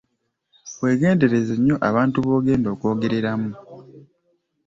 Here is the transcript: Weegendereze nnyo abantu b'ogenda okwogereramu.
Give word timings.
Weegendereze 0.81 1.53
nnyo 1.57 1.75
abantu 1.89 2.17
b'ogenda 2.25 2.67
okwogereramu. 2.75 3.51